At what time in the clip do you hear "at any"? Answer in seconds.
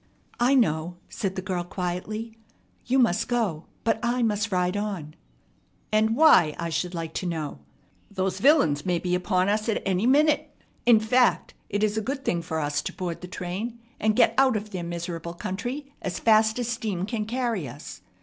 9.69-10.07